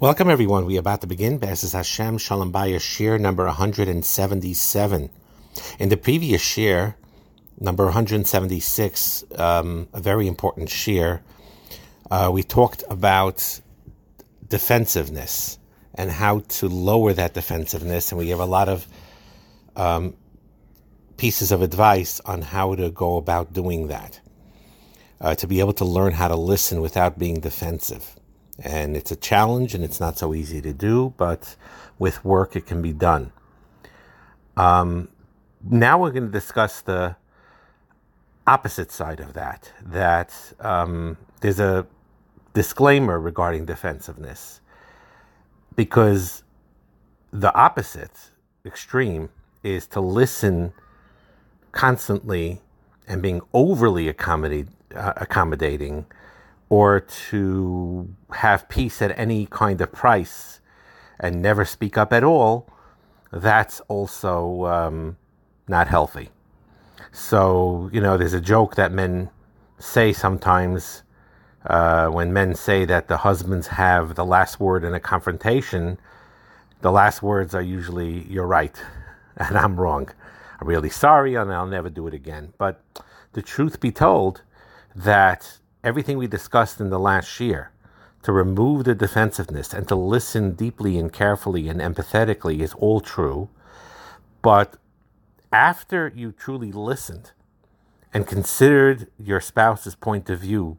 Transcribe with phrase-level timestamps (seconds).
[0.00, 0.64] Welcome, everyone.
[0.64, 5.10] We are about to begin Be'ezus Hashem Shalom Bayis Shir number 177.
[5.78, 6.96] In the previous Shir,
[7.60, 11.20] number 176, um, a very important Shir,
[12.10, 13.60] uh, we talked about
[14.48, 15.58] defensiveness
[15.94, 18.86] and how to lower that defensiveness, and we gave a lot of
[19.76, 20.16] um,
[21.18, 24.18] pieces of advice on how to go about doing that.
[25.20, 28.16] Uh, to be able to learn how to listen without being defensive.
[28.60, 31.56] And it's a challenge and it's not so easy to do, but
[31.98, 33.32] with work it can be done.
[34.56, 35.08] Um,
[35.62, 37.16] now we're going to discuss the
[38.46, 41.86] opposite side of that, that um, there's a
[42.52, 44.60] disclaimer regarding defensiveness
[45.76, 46.42] because
[47.32, 48.30] the opposite
[48.64, 49.28] extreme
[49.62, 50.72] is to listen
[51.72, 52.60] constantly
[53.06, 56.06] and being overly accommodate, uh, accommodating
[56.70, 60.60] or to have peace at any kind of price
[61.18, 62.66] and never speak up at all,
[63.32, 65.18] that's also um,
[65.68, 66.30] not healthy.
[67.12, 69.30] So, you know, there's a joke that men
[69.78, 71.02] say sometimes
[71.66, 75.98] uh, when men say that the husbands have the last word in a confrontation,
[76.80, 78.80] the last words are usually, you're right,
[79.36, 80.08] and I'm wrong.
[80.60, 82.52] I'm really sorry, and I'll never do it again.
[82.58, 82.82] But
[83.32, 84.42] the truth be told,
[84.94, 87.72] that everything we discussed in the last year
[88.22, 93.48] to remove the defensiveness and to listen deeply and carefully and empathetically is all true.
[94.42, 94.76] But
[95.52, 97.32] after you truly listened
[98.12, 100.76] and considered your spouse's point of view,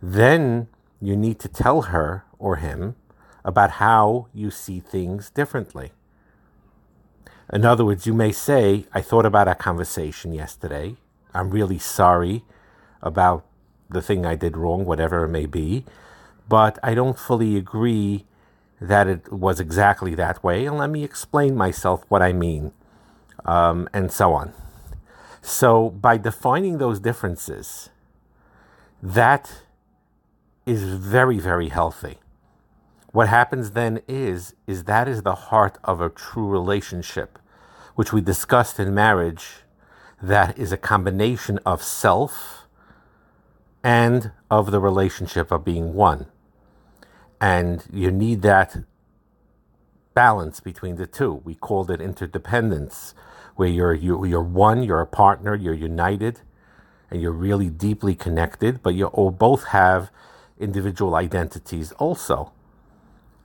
[0.00, 0.68] then
[1.00, 2.96] you need to tell her or him
[3.44, 5.92] about how you see things differently.
[7.52, 10.96] In other words, you may say, I thought about our conversation yesterday.
[11.34, 12.44] I'm really sorry
[13.02, 13.44] about
[13.92, 15.84] the thing I did wrong, whatever it may be.
[16.48, 18.26] But I don't fully agree
[18.80, 20.66] that it was exactly that way.
[20.66, 22.72] And let me explain myself what I mean,
[23.44, 24.52] um, and so on.
[25.40, 27.90] So, by defining those differences,
[29.02, 29.62] that
[30.66, 32.18] is very, very healthy.
[33.10, 37.38] What happens then is, is that is the heart of a true relationship,
[37.94, 39.62] which we discussed in marriage,
[40.22, 42.61] that is a combination of self
[43.84, 46.26] and of the relationship of being one.
[47.40, 48.84] And you need that
[50.14, 51.42] balance between the two.
[51.44, 53.14] We called it interdependence,
[53.56, 56.40] where you're, you, you're one, you're a partner, you're united,
[57.10, 60.10] and you're really deeply connected, but you all both have
[60.58, 62.52] individual identities also.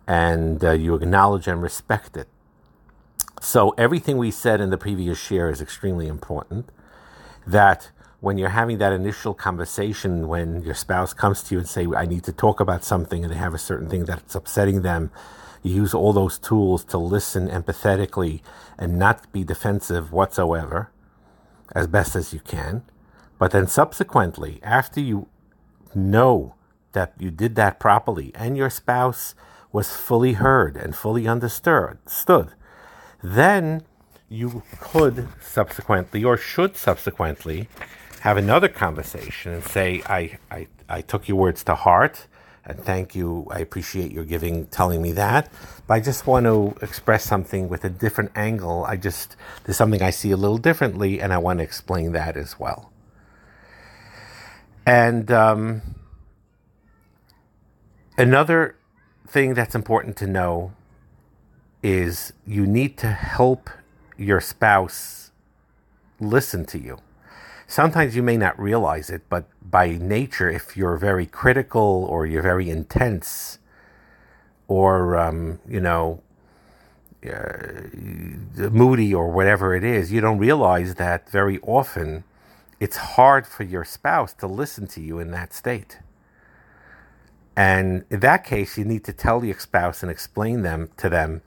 [0.07, 2.27] And uh, you acknowledge and respect it.
[3.41, 6.71] So, everything we said in the previous share is extremely important.
[7.45, 11.85] That when you're having that initial conversation when your spouse comes to you and say
[11.95, 15.11] i need to talk about something and they have a certain thing that's upsetting them
[15.63, 18.41] you use all those tools to listen empathetically
[18.77, 20.91] and not be defensive whatsoever
[21.73, 22.83] as best as you can.
[23.37, 25.27] But then subsequently after you
[25.93, 26.55] know
[26.93, 29.35] that you did that properly and your spouse
[29.71, 32.53] was fully heard and fully understood stood
[33.21, 33.83] then
[34.29, 37.67] you could subsequently or should subsequently
[38.19, 42.27] have another conversation and say, I, I, I took your words to heart
[42.67, 43.47] and thank you.
[43.49, 45.49] I appreciate your giving, telling me that.
[45.87, 48.83] But I just want to express something with a different angle.
[48.85, 52.35] I just, there's something I see a little differently, and I want to explain that
[52.35, 52.91] as well.
[54.85, 55.81] And um,
[58.17, 58.75] another
[59.27, 60.73] thing that's important to know
[61.81, 63.69] is you need to help
[64.17, 65.31] your spouse
[66.19, 66.97] listen to you
[67.67, 72.41] sometimes you may not realize it, but by nature, if you're very critical or you're
[72.41, 73.59] very intense,
[74.67, 76.21] or um, you know,
[77.25, 77.83] uh,
[78.69, 82.23] moody or whatever it is, you don't realize that very often
[82.79, 85.99] it's hard for your spouse to listen to you in that state.
[87.55, 91.41] And in that case, you need to tell your spouse and explain them to them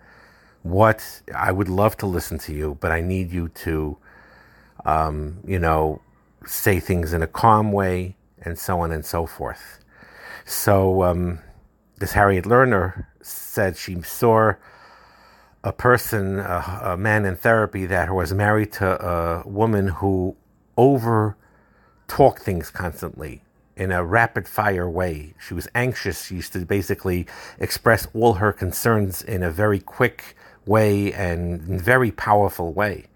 [0.63, 3.97] what I would love to listen to you, but I need you to,
[4.85, 6.03] um, you know,
[6.47, 9.79] say things in a calm way, and so on and so forth.
[10.45, 11.41] So, um,
[11.99, 14.55] this Harriet Lerner said she saw
[15.63, 20.35] a person, a, a, man in therapy, that was married to a woman who
[20.77, 21.37] over
[22.09, 23.43] talked things constantly
[23.77, 25.35] in a rapid fire way.
[25.39, 26.25] She was anxious.
[26.27, 27.27] She used to basically
[27.59, 30.35] express all her concerns in a very quick
[30.65, 33.10] way and very powerful way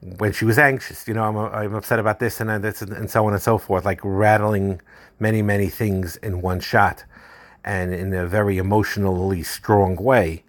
[0.00, 3.26] when she was anxious, you know, I'm, I'm upset about this and this and so
[3.26, 4.80] on and so forth, like rattling
[5.18, 7.04] many, many things in one shot.
[7.64, 10.44] and in a very emotionally strong way.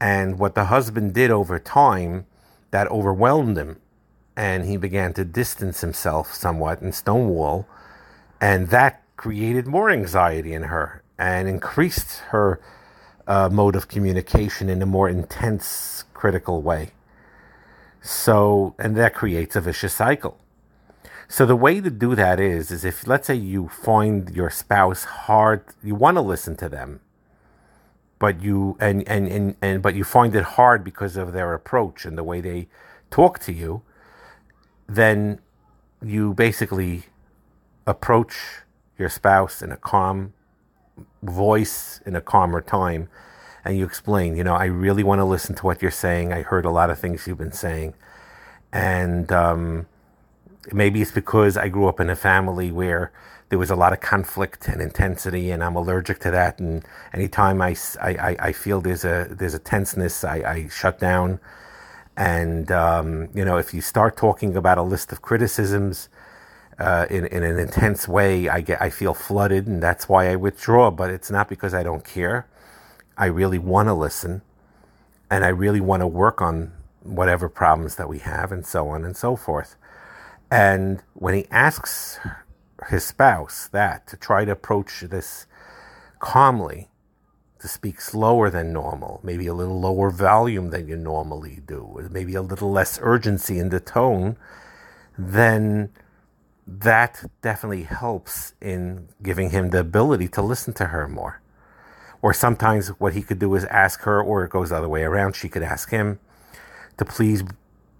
[0.00, 2.26] And what the husband did over time
[2.70, 3.78] that overwhelmed him,
[4.36, 7.66] and he began to distance himself somewhat and stonewall,
[8.40, 12.60] and that created more anxiety in her and increased her
[13.26, 16.90] uh, mode of communication in a more intense, critical way.
[18.00, 20.38] So, and that creates a vicious cycle.
[21.28, 25.04] So the way to do that is, is if let's say you find your spouse
[25.04, 27.00] hard, you want to listen to them,
[28.18, 32.06] but you and, and and and but you find it hard because of their approach
[32.06, 32.68] and the way they
[33.10, 33.82] talk to you,
[34.88, 35.40] then
[36.02, 37.04] you basically
[37.86, 38.62] approach
[38.98, 40.32] your spouse in a calm
[41.22, 43.08] voice in a calmer time
[43.64, 46.32] and you explain, you know, I really want to listen to what you're saying.
[46.32, 47.94] I heard a lot of things you've been saying.
[48.72, 49.86] And um,
[50.72, 53.12] maybe it's because I grew up in a family where
[53.48, 56.58] there was a lot of conflict and intensity, and I'm allergic to that.
[56.58, 56.84] And
[57.14, 61.40] anytime I, I, I feel there's a, there's a tenseness, I, I shut down.
[62.16, 66.08] And, um, you know, if you start talking about a list of criticisms,
[66.78, 70.36] uh, in, in an intense way, I get I feel flooded, and that's why I
[70.36, 70.90] withdraw.
[70.90, 72.46] But it's not because I don't care.
[73.18, 74.42] I really want to listen,
[75.28, 76.72] and I really want to work on
[77.02, 79.74] whatever problems that we have, and so on and so forth.
[80.52, 82.20] And when he asks
[82.88, 85.46] his spouse that to try to approach this
[86.20, 86.90] calmly,
[87.58, 92.36] to speak slower than normal, maybe a little lower volume than you normally do, maybe
[92.36, 94.36] a little less urgency in the tone,
[95.18, 95.90] then
[96.68, 101.40] that definitely helps in giving him the ability to listen to her more.
[102.20, 105.02] Or sometimes what he could do is ask her, or it goes the other way
[105.02, 106.18] around, she could ask him
[106.96, 107.44] to please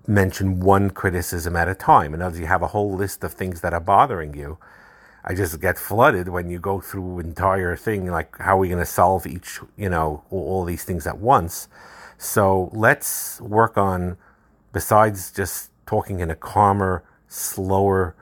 [0.06, 2.14] mention one criticism at a time.
[2.14, 4.58] In other words, you have a whole list of things that are bothering you.
[5.24, 8.78] I just get flooded when you go through entire thing like how are we going
[8.78, 11.68] to solve each, you know, all these things at once.
[12.16, 14.16] So let's work on
[14.72, 18.14] besides just talking in a calmer, slower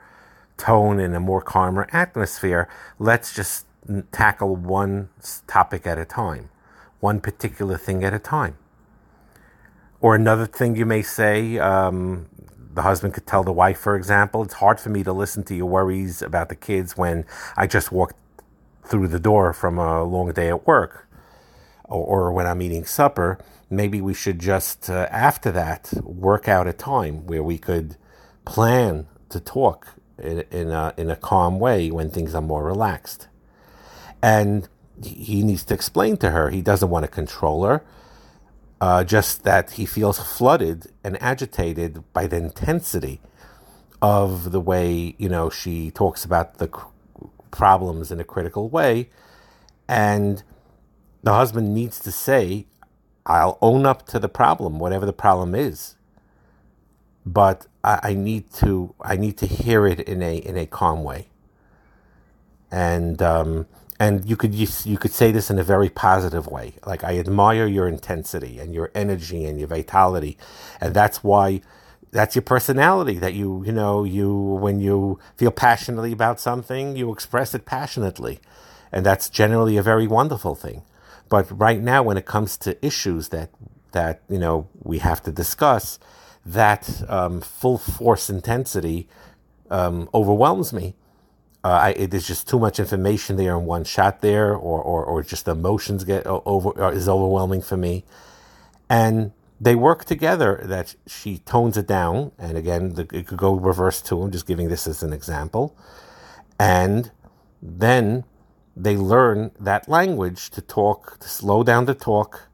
[0.57, 2.67] tone in a more calmer atmosphere,
[2.99, 3.66] let's just
[4.11, 5.09] tackle one
[5.47, 6.49] topic at a time,
[6.99, 8.57] one particular thing at a time.
[9.99, 12.27] Or another thing you may say, um,
[12.73, 15.55] the husband could tell the wife, for example, it's hard for me to listen to
[15.55, 17.25] your worries about the kids when
[17.55, 18.15] I just walked
[18.85, 21.07] through the door from a long day at work
[21.85, 23.39] or, or when I'm eating supper.
[23.69, 27.97] Maybe we should just, uh, after that, work out a time where we could
[28.45, 29.87] plan to talk
[30.17, 33.27] in, in, a, in a calm way when things are more relaxed.
[34.21, 34.67] And
[35.03, 37.83] he needs to explain to her he doesn't want to control her,
[38.81, 43.21] uh, just that he feels flooded and agitated by the intensity
[44.01, 46.69] of the way you know she talks about the
[47.51, 49.09] problems in a critical way,
[49.87, 50.43] and
[51.23, 52.67] the husband needs to say,
[53.25, 55.97] "I'll own up to the problem, whatever the problem is."
[57.27, 61.03] but I, I, need to I need to hear it in a in a calm
[61.03, 61.27] way.
[62.71, 63.67] And um,
[63.99, 66.73] and you could you, could say this in a very positive way.
[66.85, 70.37] Like I admire your intensity and your energy and your vitality,
[70.79, 71.61] and that's why
[72.11, 73.17] that's your personality.
[73.17, 78.39] That you you know you when you feel passionately about something, you express it passionately,
[78.91, 80.83] and that's generally a very wonderful thing.
[81.29, 83.49] But right now, when it comes to issues that
[83.93, 85.97] that you know we have to discuss
[86.45, 89.07] that um, full force intensity
[89.69, 90.95] um, overwhelms me.
[91.63, 95.03] Uh, I, it, there's just too much information there in one shot there, or, or,
[95.03, 98.05] or just the emotions get over uh, is overwhelming for me.
[98.89, 102.31] And they work together that she tones it down.
[102.37, 104.21] And again, the, it could go reverse too.
[104.21, 105.75] I'm just giving this as an example.
[106.59, 107.11] And
[107.61, 108.23] then
[108.75, 112.47] they learn that language to talk, to slow down the talk,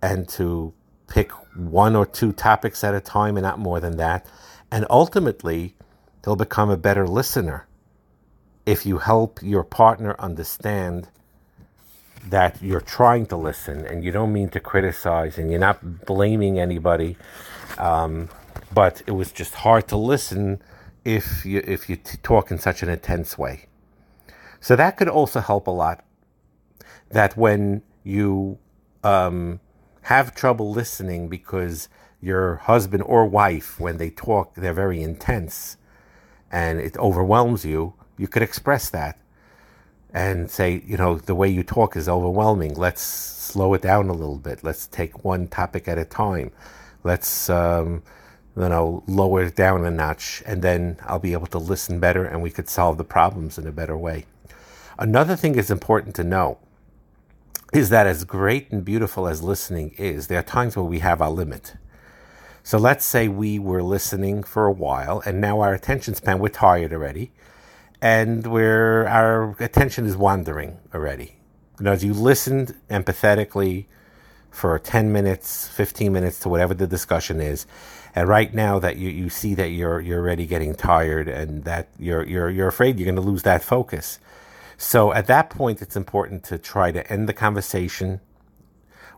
[0.00, 0.72] and to
[1.08, 4.26] pick one or two topics at a time and not more than that.
[4.70, 5.74] And ultimately,
[6.22, 7.66] they'll become a better listener
[8.68, 11.08] if you help your partner understand
[12.28, 16.60] that you're trying to listen and you don't mean to criticize and you're not blaming
[16.60, 17.16] anybody.
[17.78, 18.28] Um,
[18.70, 20.60] but it was just hard to listen
[21.02, 23.64] if you if you t- talk in such an intense way.
[24.60, 26.04] So that could also help a lot.
[27.10, 28.58] That when you
[29.02, 29.60] um,
[30.02, 31.88] have trouble listening because
[32.20, 35.78] your husband or wife, when they talk, they're very intense
[36.50, 39.18] and it overwhelms you, you could express that
[40.12, 42.74] and say, you know, the way you talk is overwhelming.
[42.74, 44.64] Let's slow it down a little bit.
[44.64, 46.50] Let's take one topic at a time.
[47.04, 48.02] Let's, um,
[48.56, 52.24] you know, lower it down a notch, and then I'll be able to listen better
[52.24, 54.26] and we could solve the problems in a better way.
[54.98, 56.58] Another thing is important to know
[57.72, 61.22] is that as great and beautiful as listening is, there are times where we have
[61.22, 61.74] our limit.
[62.62, 66.48] So let's say we were listening for a while and now our attention span, we're
[66.48, 67.30] tired already,
[68.00, 71.36] and we're, our attention is wandering already.
[71.78, 73.86] You know, as you listened empathetically
[74.50, 77.66] for 10 minutes, 15 minutes to whatever the discussion is,
[78.14, 81.88] and right now that you, you see that you're you're already getting tired and that
[81.98, 84.18] you're you're you're afraid you're going to lose that focus.
[84.76, 88.20] So at that point, it's important to try to end the conversation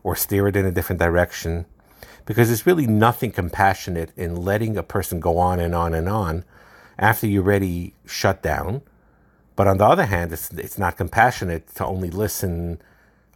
[0.03, 1.65] or steer it in a different direction
[2.25, 6.43] because there's really nothing compassionate in letting a person go on and on and on
[6.97, 8.81] after you're ready shut down.
[9.55, 12.81] But on the other hand, it's, it's not compassionate to only listen,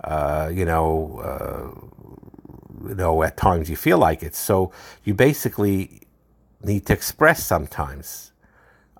[0.03, 4.35] uh, you know, uh, you know, at times you feel like it.
[4.35, 4.71] So
[5.03, 6.01] you basically
[6.63, 8.31] need to express sometimes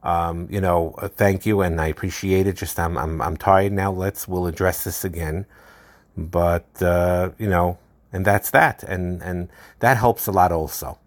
[0.05, 2.55] um, you know, uh, thank you, and I appreciate it.
[2.57, 3.91] Just I'm I'm I'm tired now.
[3.91, 5.47] Let's we'll address this again,
[6.15, 7.79] but uh, you know,
[8.13, 10.99] and that's that, and and that helps a lot also.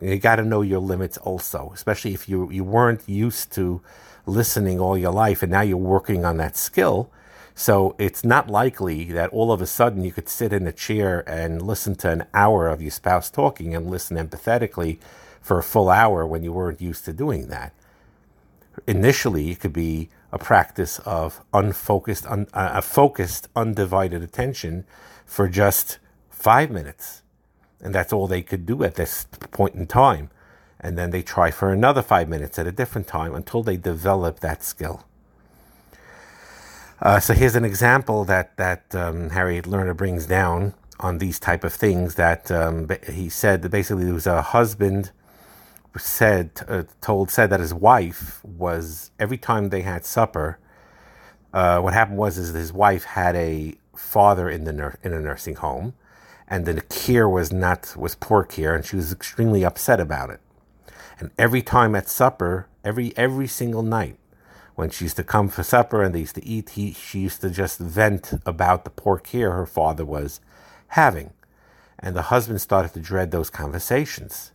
[0.00, 3.80] You got to know your limits also, especially if you you weren't used to
[4.26, 7.10] listening all your life, and now you're working on that skill.
[7.54, 11.28] So it's not likely that all of a sudden you could sit in a chair
[11.28, 14.98] and listen to an hour of your spouse talking and listen empathetically
[15.40, 17.74] for a full hour when you weren't used to doing that
[18.86, 24.84] initially it could be a practice of unfocused, un, uh, a focused, undivided attention
[25.24, 27.22] for just five minutes.
[27.80, 30.30] And that's all they could do at this point in time.
[30.80, 34.40] And then they try for another five minutes at a different time until they develop
[34.40, 35.04] that skill.
[37.00, 41.62] Uh, so here's an example that that um, Harriet Lerner brings down on these type
[41.62, 42.16] of things.
[42.16, 45.12] That um, he said that basically there was a husband
[45.96, 50.58] said uh, told said that his wife was every time they had supper.
[51.52, 55.20] Uh, what happened was is his wife had a father in the nur- in a
[55.20, 55.94] nursing home,
[56.48, 60.40] and the care was not was poor care, and she was extremely upset about it.
[61.20, 64.18] And every time at supper, every every single night,
[64.74, 67.40] when she used to come for supper and they used to eat, he she used
[67.42, 70.40] to just vent about the poor care her father was
[70.88, 71.32] having,
[71.98, 74.52] and the husband started to dread those conversations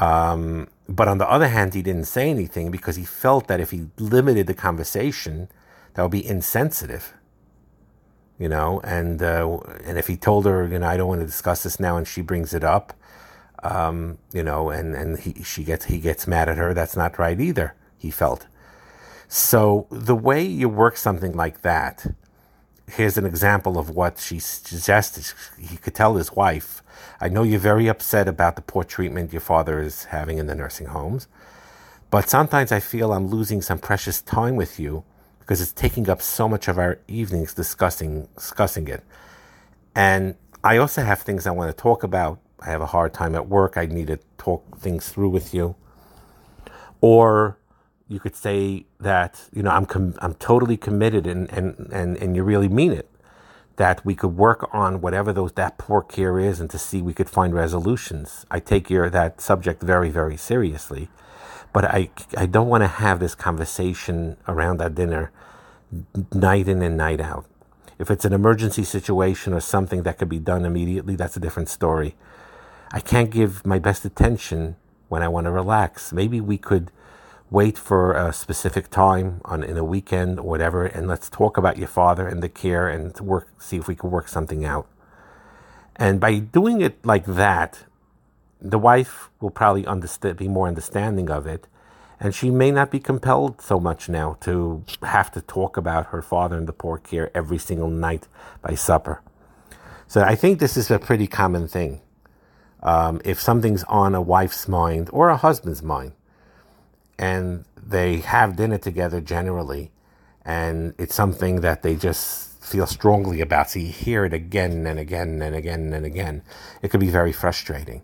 [0.00, 3.70] um, but on the other hand, he didn't say anything because he felt that if
[3.70, 5.48] he limited the conversation,
[5.94, 7.12] that would be insensitive.
[8.40, 11.26] You know, and uh, and if he told her, you know, I don't want to
[11.26, 12.94] discuss this now, and she brings it up,
[13.62, 16.72] um, you know, and and he she gets he gets mad at her.
[16.72, 17.74] That's not right either.
[17.98, 18.46] He felt.
[19.28, 22.14] So the way you work something like that,
[22.90, 25.24] here's an example of what she suggested.
[25.58, 26.82] He could tell his wife,
[27.20, 30.54] I know you're very upset about the poor treatment your father is having in the
[30.56, 31.28] nursing homes,
[32.10, 35.04] but sometimes I feel I'm losing some precious time with you
[35.50, 39.02] because it's taking up so much of our evenings discussing discussing it.
[39.96, 42.38] And I also have things I want to talk about.
[42.60, 43.76] I have a hard time at work.
[43.76, 45.74] I need to talk things through with you.
[47.00, 47.58] Or
[48.06, 52.36] you could say that you know I'm com- I'm totally committed and, and and and
[52.36, 53.10] you really mean it
[53.74, 57.12] that we could work on whatever those that poor care is and to see we
[57.12, 58.46] could find resolutions.
[58.52, 61.08] I take your that subject very very seriously,
[61.72, 65.32] but I I don't want to have this conversation around that dinner
[66.32, 67.46] night in and night out.
[67.98, 71.68] If it's an emergency situation or something that could be done immediately, that's a different
[71.68, 72.14] story.
[72.92, 74.76] I can't give my best attention
[75.08, 76.12] when I want to relax.
[76.12, 76.90] Maybe we could
[77.50, 81.76] wait for a specific time on in a weekend or whatever, and let's talk about
[81.76, 84.88] your father and the care and work, see if we can work something out.
[85.96, 87.84] And by doing it like that,
[88.60, 91.66] the wife will probably understand, be more understanding of it,
[92.20, 96.20] and she may not be compelled so much now to have to talk about her
[96.20, 98.28] father and the poor care every single night
[98.60, 99.22] by supper.
[100.06, 102.02] So I think this is a pretty common thing.
[102.82, 106.12] Um, if something's on a wife's mind or a husband's mind,
[107.18, 109.90] and they have dinner together generally,
[110.44, 113.70] and it's something that they just feel strongly about.
[113.70, 116.42] So you hear it again and again and again and again.
[116.82, 118.02] It could be very frustrating.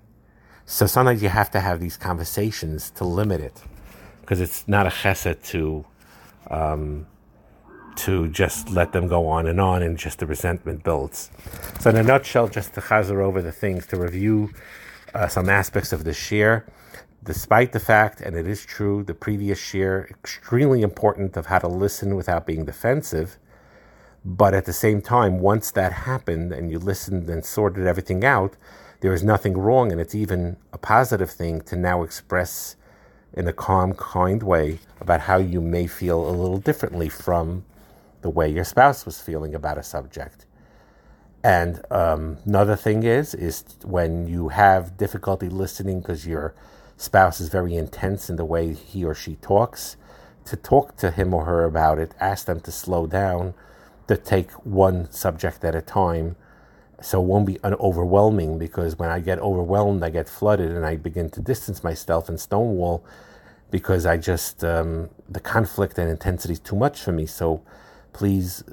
[0.64, 3.62] So sometimes you have to have these conversations to limit it,
[4.26, 5.84] because it's not a chesed to.
[6.50, 7.06] Um,
[7.96, 11.30] to just let them go on and on, and just the resentment builds.
[11.80, 14.50] So, in a nutshell, just to chazer over the things, to review
[15.14, 16.66] uh, some aspects of the share
[17.26, 21.68] despite the fact, and it is true, the previous share, extremely important of how to
[21.68, 23.36] listen without being defensive.
[24.24, 28.56] But at the same time, once that happened and you listened and sorted everything out,
[29.00, 32.76] there is nothing wrong, and it's even a positive thing to now express
[33.36, 37.64] in a calm, kind way about how you may feel a little differently from
[38.22, 40.46] the way your spouse was feeling about a subject.
[41.44, 46.54] And um, another thing is, is when you have difficulty listening because your
[46.96, 49.96] spouse is very intense in the way he or she talks,
[50.46, 53.52] to talk to him or her about it, ask them to slow down,
[54.08, 56.36] to take one subject at a time.
[57.02, 60.96] So it won't be overwhelming because when I get overwhelmed, I get flooded and I
[60.96, 63.04] begin to distance myself and stonewall
[63.70, 67.26] because I just, um, the conflict and intensity is too much for me.
[67.26, 67.62] So
[68.12, 68.64] please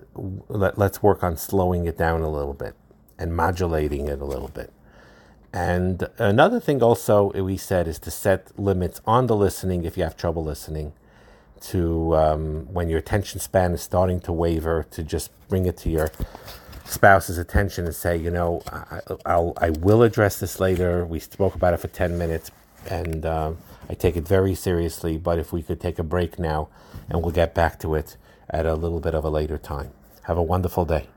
[0.48, 2.76] let, let's work on slowing it down a little bit
[3.18, 4.72] and modulating it a little bit.
[5.52, 10.04] And another thing also we said is to set limits on the listening if you
[10.04, 10.94] have trouble listening
[11.62, 15.90] to um, when your attention span is starting to waver to just bring it to
[15.90, 16.12] your
[16.86, 21.06] spouse's attention and say, you know, I, I'll, I will address this later.
[21.06, 22.52] We spoke about it for 10 minutes
[22.90, 23.58] and um,
[23.90, 26.70] I take it very seriously, but if we could take a break now
[27.10, 28.18] and we'll get back to it
[28.50, 29.92] at a little bit of a later time.
[30.24, 31.08] Have a wonderful day.